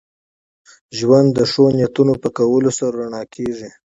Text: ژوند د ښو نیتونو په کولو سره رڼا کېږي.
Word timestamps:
ژوند 0.97 1.27
د 1.37 1.39
ښو 1.51 1.63
نیتونو 1.77 2.13
په 2.21 2.29
کولو 2.37 2.71
سره 2.77 2.93
رڼا 2.99 3.23
کېږي. 3.35 3.69